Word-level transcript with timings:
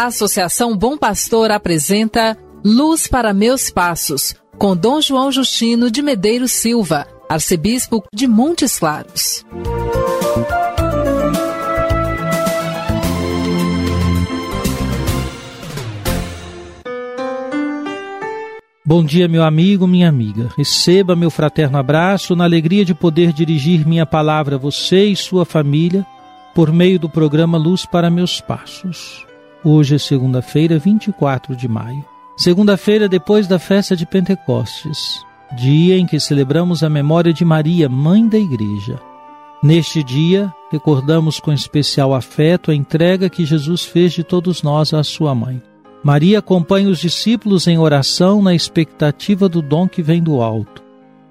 A 0.00 0.06
Associação 0.06 0.74
Bom 0.74 0.96
Pastor 0.96 1.50
apresenta 1.50 2.34
Luz 2.64 3.06
para 3.06 3.34
Meus 3.34 3.68
Passos, 3.68 4.34
com 4.56 4.74
Dom 4.74 4.98
João 4.98 5.30
Justino 5.30 5.90
de 5.90 6.00
Medeiros 6.00 6.52
Silva, 6.52 7.06
arcebispo 7.28 8.02
de 8.10 8.26
Montes 8.26 8.78
Claros. 8.78 9.44
Bom 18.82 19.04
dia, 19.04 19.28
meu 19.28 19.42
amigo, 19.42 19.86
minha 19.86 20.08
amiga. 20.08 20.48
Receba 20.56 21.14
meu 21.14 21.30
fraterno 21.30 21.76
abraço 21.76 22.34
na 22.34 22.44
alegria 22.44 22.86
de 22.86 22.94
poder 22.94 23.34
dirigir 23.34 23.86
minha 23.86 24.06
palavra 24.06 24.56
a 24.56 24.58
você 24.58 25.04
e 25.04 25.14
sua 25.14 25.44
família 25.44 26.06
por 26.54 26.72
meio 26.72 26.98
do 26.98 27.10
programa 27.10 27.58
Luz 27.58 27.84
para 27.84 28.08
Meus 28.08 28.40
Passos. 28.40 29.28
Hoje 29.62 29.96
é 29.96 29.98
segunda-feira, 29.98 30.78
24 30.78 31.54
de 31.54 31.68
maio. 31.68 32.02
Segunda-feira 32.34 33.06
depois 33.06 33.46
da 33.46 33.58
festa 33.58 33.94
de 33.94 34.06
Pentecostes, 34.06 35.22
dia 35.54 35.98
em 35.98 36.06
que 36.06 36.18
celebramos 36.18 36.82
a 36.82 36.88
memória 36.88 37.30
de 37.30 37.44
Maria, 37.44 37.86
mãe 37.86 38.26
da 38.26 38.38
Igreja. 38.38 38.98
Neste 39.62 40.02
dia, 40.02 40.50
recordamos 40.72 41.38
com 41.38 41.52
especial 41.52 42.14
afeto 42.14 42.70
a 42.70 42.74
entrega 42.74 43.28
que 43.28 43.44
Jesus 43.44 43.84
fez 43.84 44.14
de 44.14 44.24
todos 44.24 44.62
nós 44.62 44.94
à 44.94 45.04
sua 45.04 45.34
mãe. 45.34 45.62
Maria 46.02 46.38
acompanha 46.38 46.88
os 46.88 46.98
discípulos 46.98 47.66
em 47.66 47.76
oração 47.76 48.40
na 48.40 48.54
expectativa 48.54 49.46
do 49.46 49.60
dom 49.60 49.86
que 49.86 50.00
vem 50.00 50.22
do 50.22 50.40
alto, 50.40 50.82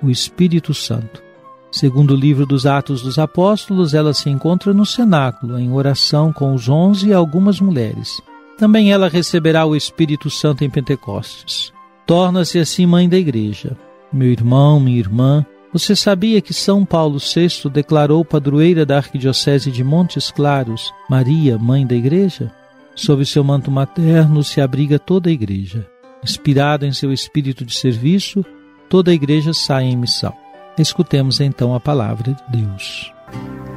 o 0.00 0.08
Espírito 0.08 0.72
Santo. 0.72 1.20
Segundo 1.72 2.10
o 2.12 2.16
livro 2.16 2.44
dos 2.44 2.66
Atos 2.66 3.00
dos 3.00 3.18
Apóstolos, 3.18 3.94
ela 3.94 4.12
se 4.12 4.28
encontra 4.28 4.74
no 4.74 4.84
cenáculo, 4.84 5.58
em 5.58 5.72
oração 5.72 6.30
com 6.30 6.54
os 6.54 6.68
onze 6.68 7.08
e 7.08 7.12
algumas 7.14 7.60
mulheres. 7.60 8.20
Também 8.58 8.92
ela 8.92 9.08
receberá 9.08 9.64
o 9.64 9.74
Espírito 9.74 10.28
Santo 10.28 10.62
em 10.62 10.68
Pentecostes. 10.70 11.72
Torna-se 12.06 12.58
assim 12.58 12.84
mãe 12.84 13.08
da 13.08 13.16
igreja. 13.16 13.74
Meu 14.12 14.28
irmão, 14.28 14.78
minha 14.78 14.98
irmã, 14.98 15.46
você 15.72 15.96
sabia 15.96 16.42
que 16.42 16.52
São 16.52 16.84
Paulo 16.84 17.18
VI 17.18 17.70
declarou 17.70 18.22
padroeira 18.22 18.84
da 18.84 18.98
Arquidiocese 18.98 19.70
de 19.70 19.82
Montes 19.82 20.30
Claros, 20.30 20.92
Maria, 21.08 21.56
mãe 21.56 21.86
da 21.86 21.94
igreja? 21.94 22.52
Sob 22.94 23.24
seu 23.24 23.42
manto 23.42 23.70
materno 23.70 24.44
se 24.44 24.60
abriga 24.60 24.98
toda 24.98 25.30
a 25.30 25.32
igreja. 25.32 25.86
Inspirado 26.22 26.84
em 26.84 26.92
seu 26.92 27.10
espírito 27.10 27.64
de 27.64 27.74
serviço, 27.74 28.44
toda 28.90 29.10
a 29.10 29.14
igreja 29.14 29.54
sai 29.54 29.84
em 29.84 29.96
missão. 29.96 30.41
Escutemos 30.78 31.40
então 31.40 31.74
a 31.74 31.80
palavra 31.80 32.32
de 32.32 32.60
Deus. 32.60 33.12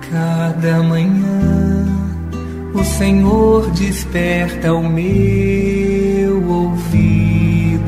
Cada 0.09 0.81
manhã 0.83 1.85
o 2.73 2.83
Senhor 2.83 3.69
desperta 3.71 4.73
o 4.73 4.87
meu 4.87 6.47
ouvido 6.49 7.85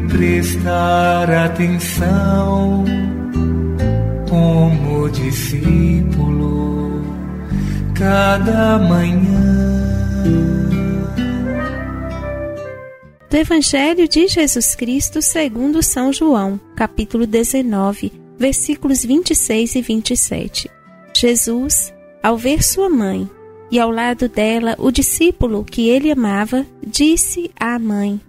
prestar 0.10 1.30
atenção 1.30 2.86
como 4.30 5.10
discípulo 5.10 6.79
cada 8.00 8.80
manhã 8.80 9.60
do 13.30 13.36
Evangelho 13.36 14.08
de 14.08 14.26
Jesus 14.26 14.74
Cristo 14.74 15.22
segundo 15.22 15.84
São 15.84 16.14
João, 16.14 16.58
capítulo 16.78 17.28
19, 17.28 18.14
versículos 18.38 19.04
26 19.04 19.76
e 19.76 19.82
27. 19.82 20.72
Jesus, 21.14 21.94
ao 22.24 22.38
ver 22.38 22.64
sua 22.64 22.90
mãe 22.90 23.30
e 23.70 23.78
ao 23.78 23.92
lado 23.92 24.30
dela 24.30 24.76
o 24.80 24.92
discípulo 24.92 25.66
que 25.66 25.90
ele 25.90 26.10
amava, 26.10 26.66
disse 26.88 27.52
à 27.60 27.78
mãe: 27.78 28.20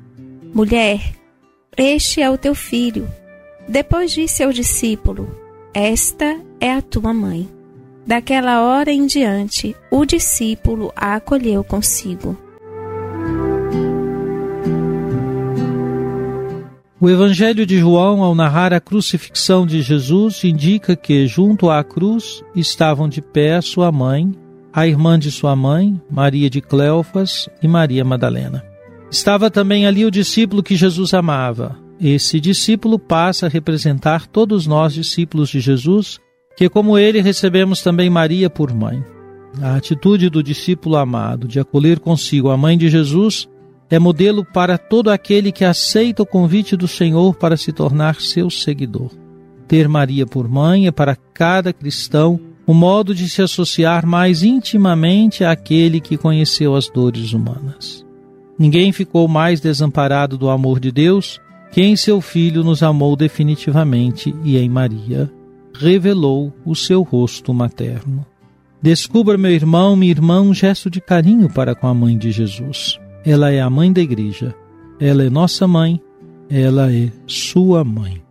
Mulher, 0.52 1.00
este 1.76 2.20
é 2.20 2.28
o 2.28 2.36
teu 2.36 2.56
filho. 2.56 3.08
Depois 3.68 4.10
disse 4.10 4.42
ao 4.42 4.52
discípulo: 4.52 5.32
Esta 5.72 6.40
é 6.60 6.72
a 6.72 6.82
tua 6.82 7.14
mãe. 7.14 7.59
Daquela 8.10 8.62
hora 8.62 8.90
em 8.90 9.06
diante, 9.06 9.76
o 9.88 10.04
discípulo 10.04 10.92
a 10.96 11.14
acolheu 11.14 11.62
consigo. 11.62 12.36
O 17.00 17.08
Evangelho 17.08 17.64
de 17.64 17.78
João, 17.78 18.24
ao 18.24 18.34
narrar 18.34 18.72
a 18.72 18.80
crucifixão 18.80 19.64
de 19.64 19.80
Jesus, 19.80 20.42
indica 20.42 20.96
que, 20.96 21.24
junto 21.28 21.70
à 21.70 21.84
cruz, 21.84 22.42
estavam 22.56 23.08
de 23.08 23.22
pé 23.22 23.60
sua 23.60 23.92
mãe, 23.92 24.34
a 24.72 24.88
irmã 24.88 25.16
de 25.16 25.30
sua 25.30 25.54
mãe, 25.54 26.02
Maria 26.10 26.50
de 26.50 26.60
Cleofas 26.60 27.48
e 27.62 27.68
Maria 27.68 28.04
Madalena. 28.04 28.64
Estava 29.08 29.48
também 29.52 29.86
ali 29.86 30.04
o 30.04 30.10
discípulo 30.10 30.64
que 30.64 30.74
Jesus 30.74 31.14
amava. 31.14 31.78
Esse 32.00 32.40
discípulo 32.40 32.98
passa 32.98 33.46
a 33.46 33.48
representar 33.48 34.26
todos 34.26 34.66
nós, 34.66 34.94
discípulos 34.94 35.48
de 35.48 35.60
Jesus, 35.60 36.18
que, 36.60 36.68
como 36.68 36.98
ele, 36.98 37.22
recebemos 37.22 37.80
também 37.80 38.10
Maria 38.10 38.50
por 38.50 38.74
mãe. 38.74 39.02
A 39.62 39.76
atitude 39.76 40.28
do 40.28 40.42
discípulo 40.42 40.96
amado 40.96 41.48
de 41.48 41.58
acolher 41.58 41.98
consigo 41.98 42.50
a 42.50 42.56
mãe 42.58 42.76
de 42.76 42.90
Jesus 42.90 43.48
é 43.88 43.98
modelo 43.98 44.44
para 44.44 44.76
todo 44.76 45.10
aquele 45.10 45.52
que 45.52 45.64
aceita 45.64 46.22
o 46.22 46.26
convite 46.26 46.76
do 46.76 46.86
Senhor 46.86 47.34
para 47.34 47.56
se 47.56 47.72
tornar 47.72 48.20
seu 48.20 48.50
seguidor. 48.50 49.10
Ter 49.66 49.88
Maria 49.88 50.26
por 50.26 50.50
mãe 50.50 50.86
é 50.86 50.90
para 50.90 51.16
cada 51.16 51.72
cristão 51.72 52.38
o 52.66 52.74
modo 52.74 53.14
de 53.14 53.26
se 53.26 53.40
associar 53.40 54.04
mais 54.04 54.42
intimamente 54.42 55.42
àquele 55.42 55.98
que 55.98 56.18
conheceu 56.18 56.76
as 56.76 56.90
dores 56.90 57.32
humanas. 57.32 58.04
Ninguém 58.58 58.92
ficou 58.92 59.26
mais 59.26 59.60
desamparado 59.62 60.36
do 60.36 60.50
amor 60.50 60.78
de 60.78 60.92
Deus 60.92 61.40
que 61.72 61.80
em 61.80 61.96
seu 61.96 62.20
Filho 62.20 62.62
nos 62.62 62.82
amou 62.82 63.16
definitivamente 63.16 64.34
e 64.44 64.58
em 64.58 64.68
Maria 64.68 65.39
revelou 65.74 66.52
o 66.64 66.74
seu 66.74 67.02
rosto 67.02 67.52
materno. 67.54 68.26
Descubra, 68.82 69.36
meu 69.36 69.50
irmão, 69.50 69.94
minha 69.94 70.10
irmã, 70.10 70.40
um 70.40 70.54
gesto 70.54 70.88
de 70.88 71.00
carinho 71.00 71.52
para 71.52 71.74
com 71.74 71.86
a 71.86 71.94
mãe 71.94 72.16
de 72.16 72.32
Jesus. 72.32 72.98
Ela 73.24 73.52
é 73.52 73.60
a 73.60 73.68
mãe 73.68 73.92
da 73.92 74.00
igreja. 74.00 74.54
Ela 74.98 75.24
é 75.24 75.30
nossa 75.30 75.68
mãe. 75.68 76.00
Ela 76.48 76.92
é 76.92 77.10
sua 77.26 77.84
mãe. 77.84 78.22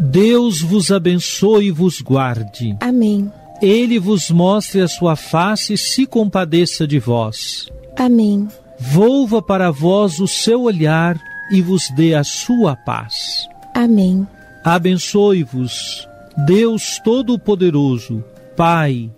Deus 0.00 0.62
vos 0.62 0.90
abençoe 0.90 1.66
e 1.66 1.70
vos 1.70 2.00
guarde. 2.00 2.74
Amém. 2.80 3.30
Ele 3.60 3.98
vos 3.98 4.30
mostre 4.30 4.80
a 4.80 4.88
sua 4.88 5.14
face 5.14 5.74
e 5.74 5.78
se 5.78 6.06
compadeça 6.06 6.86
de 6.86 6.98
vós. 6.98 7.68
Amém. 7.96 8.48
Volva 8.78 9.42
para 9.42 9.70
vós 9.70 10.20
o 10.20 10.26
seu 10.26 10.62
olhar 10.62 11.20
e 11.50 11.60
vos 11.60 11.90
dê 11.90 12.14
a 12.14 12.24
sua 12.24 12.76
paz. 12.76 13.48
Amém. 13.74 14.26
Abençoe-vos, 14.64 16.08
Deus 16.46 17.00
Todo-Poderoso, 17.04 18.24
Pai 18.56 19.10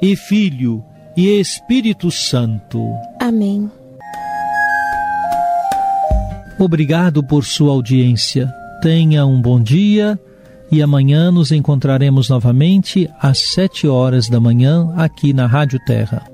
e 0.00 0.16
Filho 0.16 0.84
e 1.16 1.38
Espírito 1.38 2.10
Santo. 2.10 2.80
Amém. 3.20 3.70
Obrigado 6.58 7.22
por 7.22 7.44
sua 7.44 7.72
audiência. 7.72 8.52
Tenha 8.80 9.26
um 9.26 9.40
bom 9.40 9.60
dia 9.60 10.18
e 10.70 10.82
amanhã 10.82 11.30
nos 11.30 11.52
encontraremos 11.52 12.28
novamente 12.28 13.10
às 13.20 13.38
sete 13.52 13.86
horas 13.86 14.28
da 14.28 14.40
manhã 14.40 14.92
aqui 14.96 15.32
na 15.32 15.46
Rádio 15.46 15.78
Terra. 15.84 16.33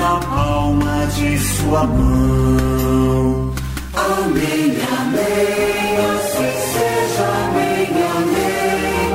na 0.00 0.18
palma 0.18 1.06
de 1.14 1.38
sua 1.38 1.86
mão. 1.86 3.54
Amém, 3.94 4.78
amém, 4.98 5.96
assim 6.10 6.52
seja, 6.72 7.26
amém, 7.44 7.86
amém, 8.16 9.12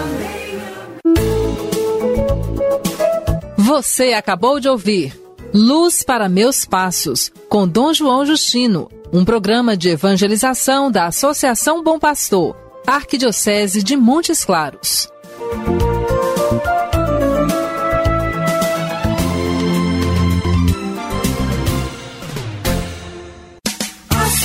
amém. 0.00 1.16
Você 3.58 4.14
acabou 4.14 4.58
de 4.58 4.68
ouvir 4.68 5.14
Luz 5.52 6.02
para 6.02 6.28
Meus 6.28 6.64
Passos, 6.64 7.30
com 7.48 7.68
Dom 7.68 7.92
João 7.92 8.24
Justino, 8.26 8.90
um 9.12 9.24
programa 9.24 9.76
de 9.76 9.90
evangelização 9.90 10.90
da 10.90 11.06
Associação 11.06 11.84
Bom 11.84 11.98
Pastor, 11.98 12.56
Arquidiocese 12.86 13.82
de 13.82 13.96
Montes 13.96 14.44
Claros. 14.44 15.08